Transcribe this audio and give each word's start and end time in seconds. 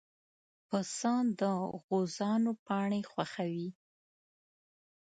پسه 0.67 1.13
د 1.39 1.41
غوزانو 1.83 2.51
پاڼې 2.65 3.01
خوښوي. 3.11 3.69